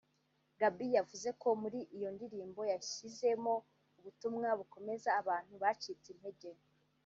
[0.59, 3.53] Gaby yavuze ko muri iyo ndirimbo yashyizemo
[3.97, 6.49] ubutumwa bukomeza abantu bacitse intege